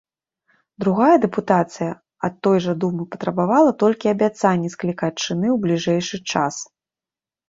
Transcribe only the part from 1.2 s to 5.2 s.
дэпутацыя ад той жа думы патрабавала толькі абяцанні склікаць